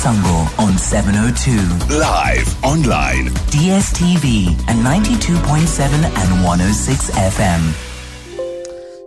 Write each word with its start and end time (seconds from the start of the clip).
Masango 0.00 0.58
on 0.58 0.78
702. 0.78 1.94
Live, 1.94 2.64
online. 2.64 3.28
DSTV 3.52 4.48
and 4.66 4.80
92.7 4.80 5.92
and 5.92 6.42
106 6.42 7.10
FM. 7.10 7.89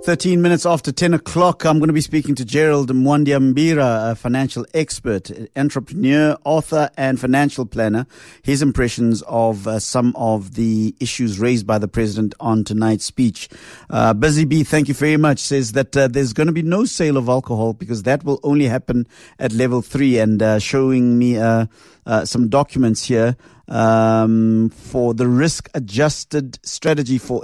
13 0.03 0.41
minutes 0.41 0.65
after 0.65 0.91
10 0.91 1.13
o'clock, 1.13 1.63
I'm 1.63 1.79
going 1.79 1.87
to 1.87 1.93
be 1.93 2.01
speaking 2.01 2.35
to 2.35 2.43
Gerald 2.43 2.91
Mwandiambira, 2.91 4.11
a 4.11 4.15
financial 4.15 4.65
expert, 4.73 5.31
entrepreneur, 5.55 6.37
author, 6.43 6.89
and 6.97 7.17
financial 7.17 7.65
planner. 7.65 8.05
His 8.41 8.61
impressions 8.61 9.21
of 9.27 9.65
uh, 9.65 9.79
some 9.79 10.13
of 10.17 10.55
the 10.55 10.93
issues 10.99 11.39
raised 11.39 11.65
by 11.65 11.77
the 11.77 11.87
president 11.87 12.35
on 12.41 12.65
tonight's 12.65 13.05
speech. 13.05 13.47
Uh, 13.89 14.13
Busy 14.13 14.43
B, 14.43 14.65
thank 14.65 14.89
you 14.89 14.93
very 14.93 15.15
much, 15.15 15.39
says 15.39 15.71
that 15.71 15.95
uh, 15.95 16.09
there's 16.09 16.33
going 16.33 16.47
to 16.47 16.53
be 16.53 16.63
no 16.63 16.83
sale 16.83 17.15
of 17.15 17.29
alcohol 17.29 17.71
because 17.71 18.03
that 18.03 18.25
will 18.25 18.41
only 18.43 18.65
happen 18.65 19.07
at 19.39 19.53
level 19.53 19.81
three 19.81 20.19
and 20.19 20.43
uh, 20.43 20.59
showing 20.59 21.17
me 21.17 21.37
uh, 21.37 21.67
uh, 22.05 22.25
some 22.25 22.49
documents 22.49 23.05
here 23.05 23.37
um, 23.73 24.69
for 24.69 25.15
the 25.15 25.27
risk 25.27 25.67
adjusted 25.73 26.59
strategy 26.63 27.17
for, 27.17 27.43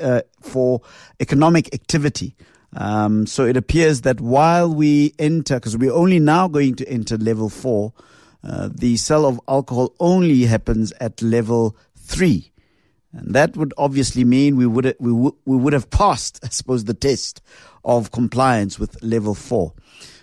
uh, 0.00 0.22
for 0.40 0.80
economic 1.18 1.74
activity. 1.74 2.36
Um, 2.76 3.26
so 3.26 3.44
it 3.44 3.56
appears 3.56 4.02
that 4.02 4.20
while 4.20 4.72
we 4.72 5.12
enter, 5.18 5.56
because 5.56 5.76
we're 5.76 5.92
only 5.92 6.20
now 6.20 6.46
going 6.46 6.76
to 6.76 6.88
enter 6.88 7.16
level 7.16 7.48
four, 7.48 7.92
uh, 8.44 8.68
the 8.72 8.96
sale 8.96 9.26
of 9.26 9.40
alcohol 9.48 9.92
only 9.98 10.44
happens 10.44 10.92
at 11.00 11.20
level 11.20 11.76
three. 11.96 12.52
And 13.12 13.34
that 13.34 13.56
would 13.56 13.74
obviously 13.76 14.24
mean 14.24 14.56
we 14.56 14.66
would, 14.66 14.94
we, 15.00 15.10
w- 15.10 15.36
we 15.46 15.56
would 15.56 15.72
have 15.72 15.90
passed, 15.90 16.38
I 16.44 16.48
suppose, 16.48 16.84
the 16.84 16.94
test 16.94 17.42
of 17.84 18.12
compliance 18.12 18.78
with 18.78 19.02
level 19.02 19.34
four. 19.34 19.72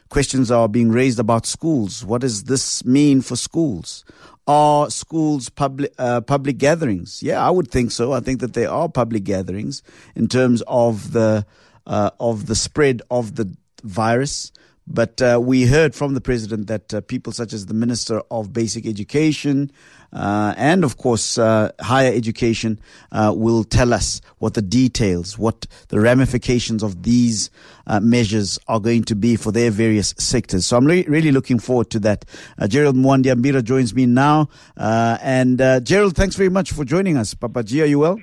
Questions 0.07 0.51
are 0.51 0.69
being 0.69 0.91
raised 0.91 1.19
about 1.19 1.47
schools. 1.47 2.05
What 2.05 2.21
does 2.21 2.43
this 2.43 2.85
mean 2.85 3.21
for 3.21 3.35
schools? 3.35 4.05
Are 4.45 4.89
schools 4.89 5.47
public 5.49 5.93
uh, 5.97 6.19
public 6.19 6.57
gatherings? 6.57 7.23
Yeah, 7.23 7.45
I 7.45 7.49
would 7.49 7.71
think 7.71 7.91
so. 7.91 8.11
I 8.11 8.19
think 8.19 8.41
that 8.41 8.53
they 8.53 8.65
are 8.65 8.89
public 8.89 9.23
gatherings 9.23 9.81
in 10.15 10.27
terms 10.27 10.61
of 10.67 11.13
the 11.13 11.45
uh, 11.87 12.09
of 12.19 12.47
the 12.47 12.55
spread 12.55 13.01
of 13.09 13.35
the 13.35 13.55
virus. 13.83 14.51
But 14.85 15.21
uh, 15.21 15.39
we 15.41 15.65
heard 15.65 15.95
from 15.95 16.13
the 16.13 16.21
president 16.21 16.67
that 16.67 16.93
uh, 16.93 17.01
people 17.01 17.31
such 17.31 17.53
as 17.53 17.67
the 17.67 17.73
Minister 17.73 18.21
of 18.29 18.51
Basic 18.51 18.85
Education 18.85 19.71
uh, 20.11 20.53
and, 20.57 20.83
of 20.83 20.97
course, 20.97 21.37
uh, 21.37 21.71
higher 21.79 22.11
education 22.13 22.79
uh, 23.11 23.33
will 23.35 23.63
tell 23.63 23.93
us 23.93 24.21
what 24.39 24.53
the 24.53 24.61
details, 24.61 25.37
what 25.37 25.65
the 25.87 25.99
ramifications 25.99 26.83
of 26.83 27.03
these 27.03 27.49
uh, 27.87 27.99
measures 28.01 28.59
are 28.67 28.79
going 28.79 29.03
to 29.05 29.15
be 29.15 29.35
for 29.37 29.51
their 29.51 29.71
various 29.71 30.13
sectors. 30.17 30.65
So 30.65 30.77
I'm 30.77 30.85
re- 30.85 31.05
really 31.07 31.31
looking 31.31 31.59
forward 31.59 31.89
to 31.91 31.99
that. 32.01 32.25
Gerald 32.67 32.95
Mwandiambira 32.95 33.63
joins 33.63 33.95
me 33.95 34.05
now. 34.05 34.49
and 34.77 35.59
Gerald, 35.85 36.15
thanks 36.15 36.35
very 36.35 36.49
much 36.49 36.73
for 36.73 36.83
joining 36.83 37.17
us. 37.17 37.33
Papa 37.33 37.63
G, 37.63 37.81
are 37.81 37.85
you 37.85 37.99
well? 37.99 38.19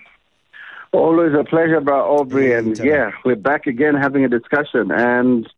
Always 0.93 1.33
a 1.35 1.45
pleasure, 1.45 1.81
Aubrey. 1.89 2.53
And 2.53 2.77
yeah, 2.79 3.13
we're 3.25 3.37
back 3.37 3.67
again 3.67 3.95
having 3.95 4.25
a 4.25 4.29
discussion. 4.29 4.91
And 4.91 5.49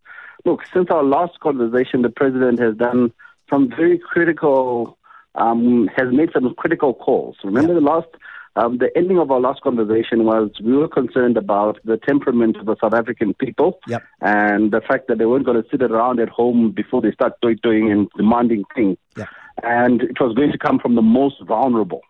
look, 0.45 0.61
since 0.73 0.89
our 0.91 1.05
last 1.05 1.41
conversation, 1.41 2.03
the 2.03 2.11
president 2.11 2.61
has 2.61 2.77
done 2.77 3.13
some 3.51 3.69
very 3.69 3.99
critical, 3.99 4.99
um, 5.35 5.89
has 5.97 6.09
made 6.13 6.31
some 6.33 6.55
critical 6.55 6.95
calls. 6.95 7.37
Remember 7.45 7.75
yeah. 7.75 7.81
the 7.81 7.85
last, 7.85 8.09
um, 8.57 8.79
the 8.79 8.91
ending 8.97 9.19
of 9.19 9.31
our 9.31 9.41
last 9.41 9.63
conversation 9.63 10.25
was 10.25 10.51
we 10.63 10.77
were 10.77 10.89
concerned 10.89 11.37
about 11.37 11.79
the 11.85 11.97
temperament 11.97 12.57
of 12.57 12.67
the 12.67 12.77
South 12.81 12.95
African 12.95 13.35
people 13.35 13.79
yep. 13.87 14.03
and 14.21 14.71
the 14.71 14.81
fact 14.81 15.09
that 15.09 15.19
they 15.19 15.27
weren't 15.27 15.47
going 15.47 15.63
to 15.63 15.69
sit 15.71 15.83
around 15.83 16.21
at 16.21 16.29
home 16.29 16.71
before 16.71 17.01
they 17.01 17.13
start 17.13 17.35
doing 17.63 17.91
and 17.91 18.09
demanding 18.17 18.65
things. 18.75 18.99
Yep. 19.17 19.29
And 19.63 20.03
it 20.03 20.21
was 20.21 20.35
going 20.35 20.53
to 20.53 20.59
come 20.59 20.79
from 20.79 20.95
the 20.95 21.03
most 21.03 21.37
vulnerable. 21.43 22.03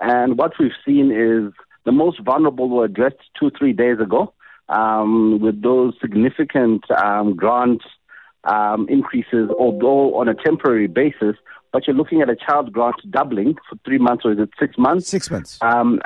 And 0.00 0.38
what 0.38 0.52
we've 0.60 0.70
seen 0.84 1.10
is 1.10 1.52
the 1.84 1.92
most 1.92 2.20
vulnerable 2.20 2.68
were 2.68 2.84
addressed 2.84 3.16
two, 3.38 3.50
three 3.58 3.72
days 3.72 3.98
ago 3.98 4.32
um, 4.68 5.40
with 5.40 5.62
those 5.62 5.94
significant 6.00 6.84
um, 6.90 7.34
grant 7.34 7.82
um, 8.44 8.86
increases, 8.88 9.50
although 9.58 10.18
on 10.18 10.28
a 10.28 10.34
temporary 10.34 10.86
basis. 10.86 11.36
But 11.72 11.86
you're 11.86 11.96
looking 11.96 12.22
at 12.22 12.30
a 12.30 12.36
child 12.36 12.72
grant 12.72 12.96
doubling 13.10 13.56
for 13.68 13.76
three 13.84 13.98
months, 13.98 14.24
or 14.24 14.32
is 14.32 14.38
it 14.38 14.50
six 14.58 14.76
months? 14.78 15.08
Six 15.08 15.30
months. 15.30 15.58
Um, 15.60 16.00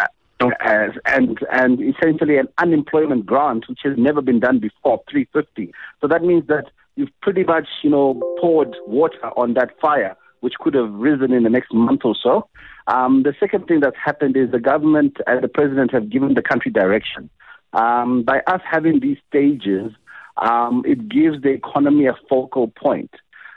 as, 0.60 0.90
and 1.06 1.38
and 1.52 1.78
essentially 1.80 2.36
an 2.36 2.48
unemployment 2.58 3.26
grant, 3.26 3.68
which 3.68 3.80
has 3.84 3.94
never 3.96 4.20
been 4.20 4.40
done 4.40 4.58
before, 4.58 5.02
350. 5.10 5.72
So 6.00 6.08
that 6.08 6.22
means 6.22 6.46
that 6.48 6.70
you've 6.96 7.10
pretty 7.20 7.44
much 7.44 7.68
you 7.82 7.90
know 7.90 8.20
poured 8.40 8.74
water 8.86 9.28
on 9.36 9.54
that 9.54 9.78
fire, 9.80 10.16
which 10.40 10.54
could 10.60 10.74
have 10.74 10.92
risen 10.92 11.32
in 11.32 11.44
the 11.44 11.50
next 11.50 11.72
month 11.72 12.00
or 12.04 12.16
so. 12.20 12.48
Um, 12.88 13.22
the 13.22 13.34
second 13.38 13.66
thing 13.66 13.80
that's 13.80 13.96
happened 14.04 14.36
is 14.36 14.50
the 14.50 14.58
government 14.58 15.18
and 15.26 15.42
the 15.42 15.48
president 15.48 15.92
have 15.92 16.10
given 16.10 16.34
the 16.34 16.42
country 16.42 16.72
direction. 16.72 17.30
Um, 17.72 18.22
by 18.22 18.40
us 18.46 18.60
having 18.70 19.00
these 19.00 19.18
stages, 19.28 19.92
um, 20.36 20.82
it 20.86 21.08
gives 21.08 21.42
the 21.42 21.50
economy 21.50 22.06
a 22.06 22.16
focal 22.28 22.68
point. 22.68 23.10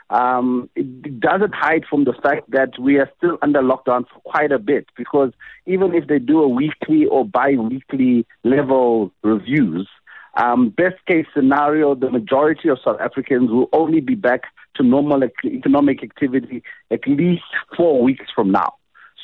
Um, 0.08 0.70
it 0.76 1.18
doesn't 1.18 1.54
hide 1.54 1.84
from 1.90 2.04
the 2.04 2.12
fact 2.12 2.50
that 2.52 2.78
we 2.78 2.98
are 2.98 3.10
still 3.16 3.38
under 3.42 3.60
lockdown 3.60 4.04
for 4.08 4.20
quite 4.24 4.52
a 4.52 4.58
bit 4.58 4.86
because 4.96 5.32
even 5.66 5.94
if 5.94 6.06
they 6.06 6.20
do 6.20 6.42
a 6.42 6.48
weekly 6.48 7.06
or 7.06 7.24
bi-weekly 7.24 8.24
level 8.44 9.10
reviews, 9.24 9.88
um, 10.36 10.68
best 10.68 11.04
case 11.06 11.26
scenario, 11.34 11.94
the 11.94 12.10
majority 12.10 12.68
of 12.68 12.78
South 12.84 13.00
Africans 13.00 13.50
will 13.50 13.68
only 13.72 14.00
be 14.00 14.14
back 14.14 14.42
to 14.76 14.82
normal 14.84 15.24
economic 15.44 16.04
activity 16.04 16.62
at 16.90 17.06
least 17.08 17.42
four 17.76 18.02
weeks 18.02 18.26
from 18.34 18.52
now. 18.52 18.74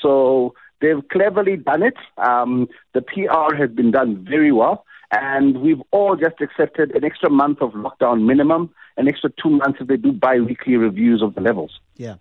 So 0.00 0.54
they've 0.82 1.08
cleverly 1.10 1.56
done 1.56 1.82
it. 1.82 1.96
Um, 2.18 2.68
the 2.92 3.00
PR 3.00 3.54
has 3.56 3.70
been 3.70 3.92
done 3.92 4.26
very 4.28 4.52
well. 4.52 4.84
And 5.12 5.60
we've 5.60 5.80
all 5.90 6.16
just 6.16 6.40
accepted 6.40 6.90
an 6.92 7.04
extra 7.04 7.30
month 7.30 7.60
of 7.60 7.72
lockdown 7.72 8.24
minimum, 8.26 8.70
an 8.96 9.08
extra 9.08 9.30
two 9.42 9.50
months 9.50 9.78
if 9.80 9.86
they 9.86 9.96
do 9.96 10.12
bi 10.12 10.40
weekly 10.40 10.76
reviews 10.76 11.22
of 11.22 11.34
the 11.34 11.40
levels. 11.40 11.80
Yeah. 11.96 12.16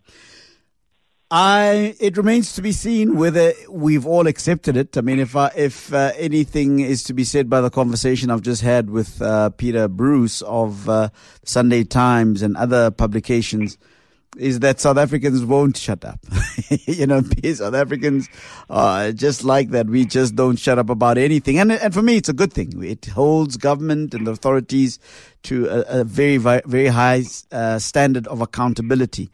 I, 1.33 1.95
it 2.01 2.17
remains 2.17 2.51
to 2.55 2.61
be 2.61 2.73
seen 2.73 3.15
whether 3.15 3.53
we've 3.69 4.05
all 4.05 4.27
accepted 4.27 4.75
it. 4.75 4.97
I 4.97 5.01
mean, 5.01 5.19
if 5.19 5.33
I, 5.33 5.49
if 5.55 5.93
uh, 5.93 6.11
anything 6.17 6.81
is 6.81 7.03
to 7.03 7.13
be 7.13 7.23
said 7.23 7.49
by 7.49 7.61
the 7.61 7.69
conversation 7.69 8.29
I've 8.29 8.41
just 8.41 8.61
had 8.61 8.89
with 8.89 9.21
uh, 9.21 9.51
Peter 9.51 9.87
Bruce 9.87 10.41
of 10.41 10.89
uh, 10.89 11.07
Sunday 11.45 11.85
Times 11.85 12.41
and 12.41 12.57
other 12.57 12.91
publications, 12.91 13.77
is 14.37 14.61
that 14.61 14.79
South 14.79 14.97
Africans 14.97 15.43
won't 15.43 15.75
shut 15.75 16.05
up. 16.05 16.19
you 16.69 17.05
know, 17.05 17.21
South 17.53 17.73
Africans 17.73 18.29
are 18.69 19.11
just 19.11 19.43
like 19.43 19.69
that. 19.69 19.87
We 19.87 20.05
just 20.05 20.35
don't 20.35 20.57
shut 20.57 20.79
up 20.79 20.89
about 20.89 21.17
anything. 21.17 21.59
And, 21.59 21.71
and 21.71 21.93
for 21.93 22.01
me, 22.01 22.17
it's 22.17 22.29
a 22.29 22.33
good 22.33 22.53
thing. 22.53 22.83
It 22.83 23.07
holds 23.07 23.57
government 23.57 24.13
and 24.13 24.25
the 24.25 24.31
authorities 24.31 24.99
to 25.43 25.67
a, 25.67 26.01
a 26.01 26.03
very, 26.03 26.37
very 26.37 26.87
high 26.87 27.23
uh, 27.51 27.79
standard 27.79 28.27
of 28.27 28.41
accountability. 28.41 29.29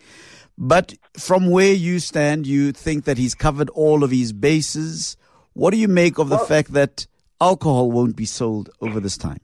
But 0.57 0.95
from 1.17 1.51
where 1.51 1.73
you 1.73 1.99
stand, 1.99 2.47
you 2.47 2.71
think 2.71 3.05
that 3.05 3.17
he's 3.17 3.35
covered 3.35 3.69
all 3.69 4.03
of 4.03 4.09
his 4.09 4.33
bases. 4.33 5.15
What 5.53 5.71
do 5.71 5.77
you 5.77 5.87
make 5.87 6.17
of 6.17 6.29
the 6.29 6.37
well, 6.37 6.45
fact 6.45 6.73
that 6.73 7.05
alcohol 7.39 7.91
won't 7.91 8.15
be 8.15 8.25
sold 8.25 8.71
over 8.81 8.99
this 8.99 9.17
time? 9.17 9.39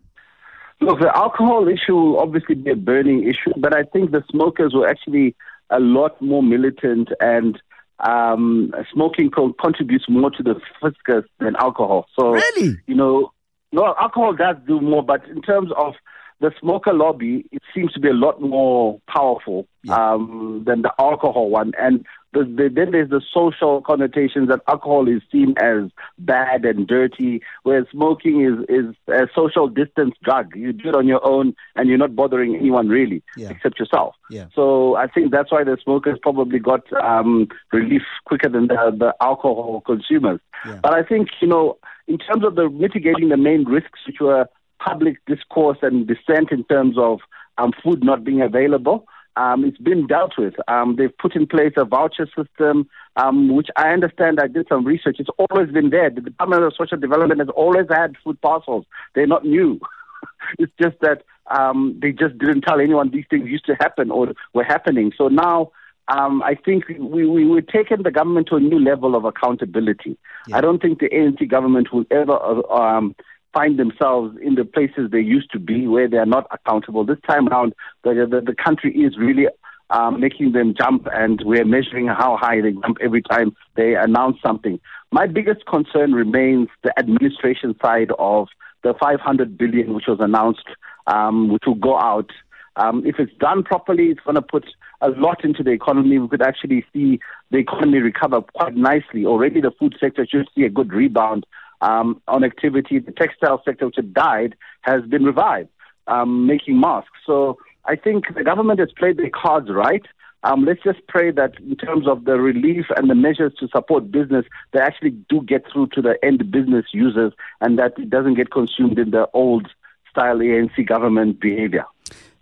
Look, 0.85 0.99
the 0.99 1.15
alcohol 1.15 1.67
issue 1.67 1.95
will 1.95 2.19
obviously 2.19 2.55
be 2.55 2.71
a 2.71 2.75
burning 2.75 3.23
issue, 3.23 3.53
but 3.57 3.75
I 3.75 3.83
think 3.83 4.11
the 4.11 4.23
smokers 4.29 4.73
were 4.73 4.87
actually 4.87 5.35
a 5.69 5.79
lot 5.79 6.21
more 6.21 6.43
militant 6.43 7.09
and 7.19 7.61
um, 7.99 8.73
smoking 8.91 9.31
co- 9.31 9.53
contributes 9.53 10.05
more 10.09 10.29
to 10.31 10.43
the 10.43 10.55
fiscus 10.81 11.25
than 11.39 11.55
alcohol. 11.55 12.07
So, 12.19 12.31
really? 12.31 12.77
you 12.85 12.95
know, 12.95 13.31
no, 13.71 13.95
alcohol 13.99 14.33
does 14.33 14.57
do 14.67 14.81
more, 14.81 15.03
but 15.03 15.27
in 15.27 15.41
terms 15.41 15.71
of 15.77 15.93
the 16.41 16.51
smoker 16.59 16.93
lobby, 16.93 17.45
it 17.51 17.61
seems 17.73 17.93
to 17.93 17.99
be 17.99 18.09
a 18.09 18.13
lot 18.13 18.41
more 18.41 18.99
powerful 19.07 19.67
yeah. 19.83 20.13
um, 20.13 20.63
than 20.65 20.81
the 20.81 20.91
alcohol 20.99 21.49
one. 21.49 21.71
And 21.79 22.05
the, 22.33 22.43
the, 22.43 22.69
then 22.73 22.91
there's 22.91 23.09
the 23.09 23.21
social 23.33 23.81
connotations 23.81 24.49
that 24.49 24.61
alcohol 24.67 25.07
is 25.07 25.21
seen 25.31 25.55
as 25.61 25.89
bad 26.17 26.65
and 26.65 26.87
dirty, 26.87 27.41
whereas 27.63 27.85
smoking 27.91 28.41
is, 28.41 28.65
is 28.69 28.95
a 29.07 29.27
social 29.35 29.67
distance 29.67 30.15
drug. 30.23 30.55
You 30.55 30.73
do 30.73 30.89
it 30.89 30.95
on 30.95 31.07
your 31.07 31.25
own 31.25 31.55
and 31.75 31.87
you're 31.87 31.97
not 31.97 32.15
bothering 32.15 32.55
anyone 32.55 32.89
really, 32.89 33.23
yeah. 33.37 33.49
except 33.49 33.79
yourself. 33.79 34.15
Yeah. 34.29 34.47
So 34.55 34.95
I 34.95 35.07
think 35.07 35.31
that's 35.31 35.51
why 35.51 35.63
the 35.63 35.77
smokers 35.83 36.17
probably 36.21 36.59
got 36.59 36.91
um, 36.93 37.47
relief 37.71 38.03
quicker 38.25 38.49
than 38.49 38.67
the, 38.67 38.75
the 38.97 39.13
alcohol 39.21 39.81
consumers. 39.85 40.39
Yeah. 40.65 40.79
But 40.81 40.93
I 40.93 41.03
think, 41.03 41.29
you 41.41 41.47
know, 41.47 41.77
in 42.07 42.17
terms 42.17 42.43
of 42.45 42.55
the 42.55 42.69
mitigating 42.69 43.29
the 43.29 43.37
main 43.37 43.65
risks, 43.65 43.99
which 44.07 44.17
were 44.19 44.47
public 44.79 45.17
discourse 45.25 45.77
and 45.81 46.07
dissent 46.07 46.51
in 46.51 46.63
terms 46.65 46.97
of 46.97 47.19
um, 47.57 47.71
food 47.83 48.03
not 48.03 48.23
being 48.23 48.41
available, 48.41 49.05
um, 49.35 49.65
it's 49.65 49.77
been 49.77 50.07
dealt 50.07 50.33
with. 50.37 50.53
Um, 50.67 50.95
they've 50.95 51.15
put 51.17 51.35
in 51.35 51.47
place 51.47 51.73
a 51.77 51.85
voucher 51.85 52.27
system, 52.35 52.87
um, 53.15 53.55
which 53.55 53.69
I 53.75 53.89
understand. 53.89 54.39
I 54.39 54.47
did 54.47 54.67
some 54.67 54.85
research. 54.85 55.17
It's 55.19 55.29
always 55.37 55.71
been 55.71 55.89
there. 55.89 56.09
The 56.09 56.21
Department 56.21 56.63
of 56.63 56.73
Social 56.77 56.97
Development 56.97 57.39
has 57.39 57.49
always 57.49 57.87
had 57.89 58.15
food 58.23 58.39
parcels. 58.41 58.85
They're 59.15 59.27
not 59.27 59.45
new. 59.45 59.79
it's 60.59 60.71
just 60.81 60.99
that 61.01 61.23
um, 61.47 61.97
they 62.01 62.11
just 62.11 62.37
didn't 62.37 62.61
tell 62.61 62.79
anyone 62.79 63.09
these 63.09 63.25
things 63.29 63.49
used 63.49 63.65
to 63.65 63.75
happen 63.75 64.11
or 64.11 64.33
were 64.53 64.63
happening. 64.63 65.11
So 65.17 65.27
now 65.27 65.71
um, 66.07 66.43
I 66.43 66.55
think 66.55 66.87
we, 66.87 67.25
we, 67.25 67.45
we're 67.45 67.61
taking 67.61 68.03
the 68.03 68.11
government 68.11 68.47
to 68.49 68.57
a 68.57 68.59
new 68.59 68.79
level 68.79 69.15
of 69.15 69.25
accountability. 69.25 70.17
Yeah. 70.47 70.57
I 70.57 70.61
don't 70.61 70.81
think 70.81 70.99
the 70.99 71.09
ANC 71.09 71.47
government 71.49 71.93
will 71.93 72.05
ever 72.11 72.33
uh, 72.33 72.61
um, 72.73 73.15
find 73.53 73.77
themselves 73.77 74.35
in 74.41 74.55
the 74.55 74.65
places 74.65 75.11
they 75.11 75.19
used 75.19 75.51
to 75.51 75.59
be 75.59 75.87
where 75.87 76.09
they 76.09 76.17
are 76.17 76.25
not 76.25 76.47
accountable. 76.51 77.05
This 77.05 77.19
time 77.27 77.47
around, 77.47 77.73
the, 78.03 78.27
the, 78.29 78.41
the 78.41 78.55
country 78.55 78.93
is 78.95 79.17
really 79.17 79.47
um, 79.89 80.19
making 80.19 80.53
them 80.53 80.73
jump, 80.75 81.07
and 81.13 81.41
we're 81.45 81.65
measuring 81.65 82.07
how 82.07 82.37
high 82.37 82.61
they 82.61 82.71
jump 82.71 82.97
every 82.99 83.21
time 83.21 83.55
they 83.75 83.95
announce 83.95 84.37
something. 84.41 84.79
My 85.11 85.27
biggest 85.27 85.65
concern 85.67 86.13
remains 86.13 86.69
the 86.83 86.97
administration 86.97 87.75
side 87.81 88.11
of 88.17 88.47
the 88.83 88.95
500 88.99 89.57
billion 89.57 89.93
which 89.93 90.07
was 90.07 90.17
announced, 90.19 90.65
um, 91.07 91.49
which 91.49 91.63
will 91.67 91.75
go 91.75 91.97
out. 91.97 92.31
Um, 92.75 93.05
if 93.05 93.19
it's 93.19 93.33
done 93.37 93.63
properly, 93.63 94.07
it's 94.07 94.19
going 94.21 94.35
to 94.35 94.41
put 94.41 94.65
a 95.01 95.09
lot 95.09 95.45
into 95.45 95.61
the 95.61 95.69
economy. 95.69 96.17
We 96.17 96.27
could 96.27 96.41
actually 96.41 96.83
see 96.91 97.19
the 97.51 97.57
economy 97.57 97.99
recover 97.99 98.41
quite 98.41 98.75
nicely. 98.75 99.25
Already, 99.25 99.61
the 99.61 99.71
food 99.79 99.95
sector 99.99 100.25
should 100.25 100.47
see 100.55 100.63
a 100.63 100.69
good 100.69 100.91
rebound 100.91 101.45
um, 101.83 102.21
on 102.27 102.43
activity. 102.43 102.97
The 102.97 103.11
textile 103.11 103.61
sector, 103.63 103.85
which 103.85 103.97
had 103.97 104.13
died, 104.13 104.55
has 104.81 105.03
been 105.03 105.23
revived, 105.23 105.69
um, 106.07 106.47
making 106.47 106.79
masks. 106.79 107.19
So 107.27 107.57
I 107.85 107.95
think 107.95 108.33
the 108.33 108.43
government 108.43 108.79
has 108.79 108.89
played 108.97 109.17
their 109.17 109.29
cards 109.29 109.69
right. 109.69 110.05
Um, 110.45 110.65
let's 110.65 110.83
just 110.83 111.05
pray 111.07 111.31
that 111.31 111.53
in 111.59 111.75
terms 111.75 112.07
of 112.07 112.25
the 112.25 112.39
relief 112.39 112.85
and 112.97 113.09
the 113.09 113.15
measures 113.15 113.53
to 113.59 113.67
support 113.69 114.11
business, 114.11 114.45
they 114.73 114.79
actually 114.79 115.11
do 115.29 115.41
get 115.41 115.63
through 115.71 115.87
to 115.93 116.01
the 116.01 116.15
end 116.23 116.51
business 116.51 116.85
users 116.93 117.33
and 117.61 117.77
that 117.79 117.93
it 117.97 118.09
doesn't 118.09 118.35
get 118.35 118.51
consumed 118.51 118.99
in 118.99 119.11
the 119.11 119.27
old 119.33 119.67
style 120.09 120.37
ANC 120.37 120.85
government 120.85 121.39
behavior. 121.39 121.85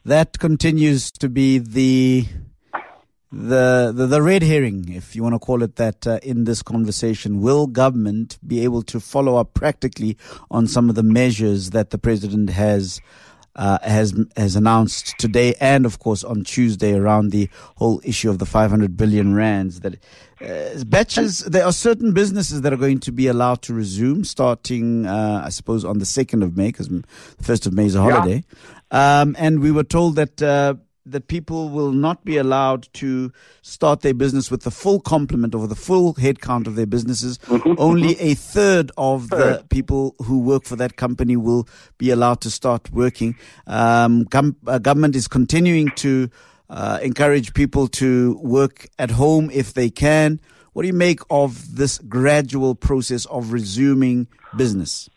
That 0.04 0.40
continues 0.40 1.12
to 1.12 1.30
be 1.30 1.60
the 1.60 2.26
the, 3.31 3.94
the, 3.95 4.07
the 4.07 4.22
red 4.22 4.44
herring, 4.44 4.92
if 4.94 5.16
you 5.16 5.24
want 5.24 5.36
to 5.36 5.39
call 5.39 5.63
it 5.63 5.78
that, 5.78 6.06
uh, 6.06 6.19
in 6.22 6.44
this 6.44 6.62
conversation. 6.62 7.42
Will 7.42 7.66
government 7.66 8.38
be 8.45 8.63
able 8.63 8.81
to 8.83 9.00
follow 9.00 9.38
up 9.38 9.54
practically 9.54 10.18
on 10.50 10.68
some 10.68 10.89
of 10.89 10.95
the 10.95 11.04
measures 11.04 11.69
that 11.69 11.92
the 11.92 11.98
president 11.98 12.50
has 12.50 13.00
uh, 13.56 13.78
has 13.83 14.13
has 14.38 14.56
announced 14.56 15.13
today 15.18 15.54
and 15.60 15.86
of 15.86 16.00
course 16.00 16.24
on 16.24 16.44
Tuesday 16.44 16.94
around 16.94 17.31
the 17.31 17.50
whole 17.75 18.00
issue 18.04 18.30
of 18.30 18.39
the 18.39 18.45
500 18.45 18.95
billion 18.95 19.36
rands 19.36 19.81
that 19.81 19.95
uh, 20.42 20.83
batches 20.86 21.39
there 21.39 21.66
are 21.66 21.74
certain 21.74 22.13
businesses 22.13 22.62
that 22.62 22.72
are 22.72 22.78
going 22.78 23.00
to 23.01 23.12
be 23.12 23.28
allowed 23.28 23.62
to 23.62 23.74
resume 23.74 24.24
starting 24.24 25.06
uh, 25.06 25.42
I 25.44 25.50
suppose 25.50 25.83
on 25.83 26.00
the 26.00 26.06
2nd 26.06 26.44
of 26.44 26.56
May 26.56 26.68
because 26.68 26.88
the 26.88 27.04
1st 27.44 27.68
of 27.68 27.74
May 27.74 27.88
is 27.88 27.95
a 27.95 28.01
holiday 28.01 28.44
yeah. 28.89 29.22
um, 29.22 29.36
and 29.38 29.60
we 29.60 29.72
were 29.72 29.83
told 29.83 30.16
that 30.16 30.42
uh, 30.42 30.75
that 31.12 31.28
people 31.28 31.69
will 31.69 31.92
not 31.92 32.24
be 32.25 32.38
allowed 32.38 32.88
to 32.94 33.31
start 33.62 34.02
their 34.02 34.13
business 34.13 34.50
with 34.50 34.63
the 34.63 34.72
full 34.72 35.00
complement 35.00 35.54
or 35.56 35.68
the 35.68 35.75
full 35.75 36.13
headcount 36.16 36.68
of 36.68 36.75
their 36.75 36.86
businesses. 36.86 37.38
Mm-hmm. 37.40 37.74
Only 37.78 38.19
a 38.19 38.34
third 38.34 38.92
of 38.98 39.30
the 39.30 39.63
people 39.69 40.16
who 40.24 40.40
work 40.40 40.63
for 40.66 40.75
that 40.78 40.96
company 40.96 41.38
will 41.38 41.68
be 41.98 42.10
allowed 42.10 42.42
to 42.42 42.50
start 42.50 42.92
working. 42.92 43.36
Um, 43.68 44.25
com- 44.25 44.56
uh, 44.68 44.80
government 44.80 45.16
is 45.16 45.28
continuing 45.28 45.92
to 45.98 46.30
uh, 46.69 47.00
encourage 47.02 47.54
people 47.54 47.88
to 47.88 48.40
work 48.42 48.88
at 48.98 49.12
home 49.12 49.50
if 49.52 49.74
they 49.74 49.90
can. 49.90 50.40
What 50.74 50.84
do 50.84 50.88
you 50.88 50.94
make 50.94 51.19
of 51.30 51.75
this 51.75 51.98
gradual 52.00 52.75
process 52.75 53.25
of 53.25 53.52
resuming 53.52 54.28
business? 54.56 55.10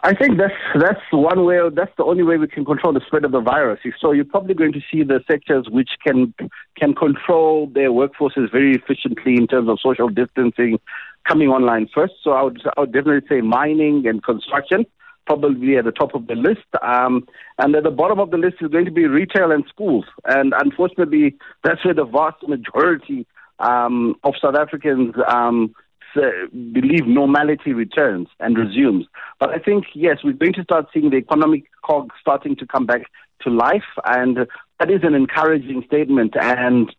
I 0.00 0.14
think 0.14 0.38
that's 0.38 0.54
that's 0.80 1.00
one 1.10 1.44
way. 1.44 1.58
That's 1.74 1.92
the 1.96 2.04
only 2.04 2.22
way 2.22 2.36
we 2.36 2.48
can 2.48 2.64
control 2.64 2.92
the 2.92 3.02
spread 3.06 3.24
of 3.24 3.32
the 3.32 3.40
virus. 3.40 3.80
So 4.00 4.12
you're 4.12 4.24
probably 4.24 4.54
going 4.54 4.72
to 4.72 4.80
see 4.90 5.02
the 5.02 5.20
sectors 5.30 5.66
which 5.70 5.90
can 6.04 6.34
can 6.76 6.94
control 6.94 7.68
their 7.72 7.90
workforces 7.90 8.50
very 8.50 8.74
efficiently 8.74 9.36
in 9.36 9.46
terms 9.46 9.68
of 9.68 9.78
social 9.80 10.08
distancing 10.08 10.80
coming 11.28 11.48
online 11.48 11.88
first. 11.94 12.14
So 12.24 12.32
I 12.32 12.42
would 12.42 12.62
I 12.76 12.80
would 12.80 12.92
definitely 12.92 13.28
say 13.28 13.40
mining 13.42 14.06
and 14.06 14.22
construction 14.22 14.86
probably 15.26 15.76
at 15.76 15.84
the 15.84 15.92
top 15.92 16.14
of 16.14 16.26
the 16.26 16.34
list. 16.34 16.66
Um, 16.82 17.26
and 17.58 17.74
at 17.76 17.84
the 17.84 17.90
bottom 17.90 18.18
of 18.18 18.30
the 18.30 18.38
list 18.38 18.56
is 18.60 18.70
going 18.70 18.86
to 18.86 18.90
be 18.90 19.06
retail 19.06 19.52
and 19.52 19.64
schools. 19.68 20.04
And 20.24 20.52
unfortunately, 20.56 21.36
that's 21.62 21.84
where 21.84 21.94
the 21.94 22.04
vast 22.04 22.42
majority 22.48 23.26
um, 23.60 24.16
of 24.24 24.34
South 24.42 24.56
Africans 24.56 25.14
um, 25.28 25.74
uh, 26.16 26.46
believe 26.72 27.06
normality 27.06 27.72
returns 27.72 28.28
and 28.40 28.56
resumes. 28.56 29.06
But 29.38 29.50
I 29.50 29.58
think, 29.58 29.86
yes, 29.94 30.18
we're 30.22 30.32
going 30.32 30.54
to 30.54 30.62
start 30.62 30.86
seeing 30.92 31.10
the 31.10 31.16
economic 31.16 31.64
cog 31.82 32.10
starting 32.20 32.56
to 32.56 32.66
come 32.66 32.86
back 32.86 33.02
to 33.42 33.50
life, 33.50 33.82
and 34.04 34.46
that 34.78 34.90
is 34.90 35.00
an 35.02 35.14
encouraging 35.14 35.82
statement. 35.86 36.34
And 36.40 36.94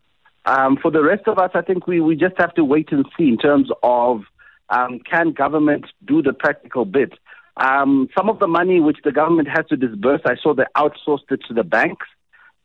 um, 0.46 0.76
for 0.80 0.90
the 0.90 1.02
rest 1.02 1.26
of 1.26 1.38
us, 1.38 1.50
I 1.54 1.62
think 1.62 1.86
we, 1.86 2.00
we 2.00 2.16
just 2.16 2.34
have 2.38 2.54
to 2.54 2.64
wait 2.64 2.92
and 2.92 3.06
see 3.16 3.28
in 3.28 3.38
terms 3.38 3.70
of 3.82 4.22
um, 4.68 5.00
can 5.00 5.32
government 5.32 5.86
do 6.04 6.22
the 6.22 6.32
practical 6.32 6.84
bit. 6.84 7.12
Um, 7.56 8.08
some 8.16 8.28
of 8.28 8.40
the 8.40 8.48
money 8.48 8.80
which 8.80 8.98
the 9.04 9.12
government 9.12 9.48
has 9.48 9.66
to 9.66 9.76
disburse, 9.76 10.22
I 10.24 10.36
saw 10.42 10.54
they 10.54 10.64
outsourced 10.76 11.30
it 11.30 11.40
to 11.48 11.54
the 11.54 11.64
banks. 11.64 12.06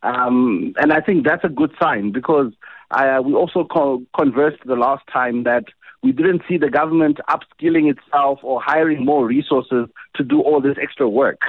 Um, 0.02 0.74
and 0.78 0.92
I 0.92 1.00
think 1.00 1.26
that's 1.26 1.44
a 1.44 1.48
good 1.48 1.72
sign 1.80 2.10
because 2.10 2.52
uh, 2.90 3.20
we 3.24 3.34
also 3.34 3.64
co- 3.64 4.02
conversed 4.16 4.62
the 4.64 4.76
last 4.76 5.04
time 5.12 5.44
that 5.44 5.64
we 6.02 6.12
didn't 6.12 6.42
see 6.48 6.56
the 6.56 6.70
government 6.70 7.18
upskilling 7.28 7.90
itself 7.90 8.40
or 8.42 8.60
hiring 8.60 9.04
more 9.04 9.26
resources 9.26 9.86
to 10.16 10.24
do 10.24 10.40
all 10.40 10.60
this 10.60 10.76
extra 10.80 11.08
work. 11.08 11.40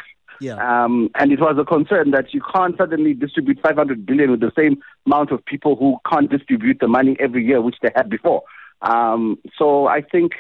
Yeah. 0.42 0.56
Um, 0.56 1.10
and 1.16 1.32
it 1.32 1.40
was 1.40 1.56
a 1.60 1.64
concern 1.64 2.12
that 2.12 2.34
you 2.34 2.42
can't 2.54 2.76
suddenly 2.76 3.14
distribute 3.14 3.60
500 3.62 4.06
billion 4.06 4.32
with 4.32 4.40
the 4.40 4.52
same 4.58 4.82
amount 5.06 5.32
of 5.32 5.46
people 5.46 5.76
who 5.76 5.98
can't 6.12 6.30
distribute 6.30 6.80
the 6.82 6.88
money 6.88 7.16
every 7.20 7.46
year, 7.46 7.62
which 7.62 7.78
they 7.82 7.92
had 7.96 8.10
before. 8.10 8.42
Um, 8.82 9.38
so 9.58 9.88
I 9.88 10.02
think, 10.02 10.32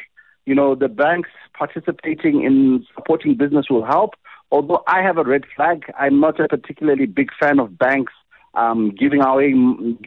you 0.45 0.56
know, 0.56 0.74
the 0.74 0.89
banks 0.89 1.30
participating 1.56 2.44
in 2.44 2.86
supporting 2.95 3.38
business 3.38 3.68
will 3.69 3.86
help. 3.86 4.15
Although 4.51 4.83
I 4.88 5.01
have 5.04 5.18
a 5.18 5.24
red 5.24 5.44
flag, 5.56 5.83
I'm 5.97 6.19
not 6.19 6.39
a 6.39 6.47
particularly 6.47 7.06
big 7.06 7.30
fan 7.39 7.59
of 7.59 7.77
banks 7.77 8.13
um, 8.53 8.92
giving 8.98 9.21
away, 9.21 9.53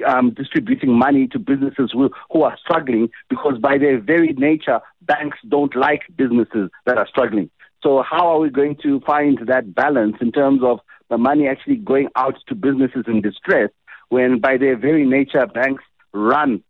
um, 0.07 0.35
distributing 0.37 0.99
money 0.99 1.27
to 1.29 1.39
businesses 1.39 1.91
who, 1.93 2.11
who 2.31 2.43
are 2.43 2.57
struggling 2.63 3.09
because 3.29 3.59
by 3.59 3.79
their 3.79 4.01
very 4.01 4.33
nature, 4.35 4.81
banks 5.03 5.39
don't 5.49 5.75
like 5.75 6.03
businesses 6.17 6.71
that 6.87 6.99
are 6.99 7.09
struggling. 7.09 7.51
So 7.83 8.03
how 8.03 8.29
are 8.29 8.39
we 8.39 8.51
going 8.51 8.77
to 8.83 9.01
find 9.01 9.39
that 9.47 9.75
balance 9.75 10.17
in 10.21 10.33
terms 10.33 10.63
of 10.63 10.81
the 11.11 11.19
money 11.19 11.47
actually 11.47 11.77
going 11.77 12.09
out 12.17 12.37
to 12.49 12.55
businesses 12.55 13.05
in 13.07 13.21
distress 13.21 13.71
when 14.09 14.41
by 14.41 14.57
their 14.57 14.77
very 14.77 15.07
nature, 15.07 15.47
banks 15.47 15.85
run 16.13 16.63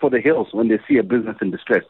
for 0.00 0.10
the 0.10 0.20
hills 0.20 0.48
when 0.52 0.68
they 0.68 0.78
see 0.88 0.98
a 0.98 1.02
business 1.02 1.36
in 1.40 1.50
distress? 1.50 1.84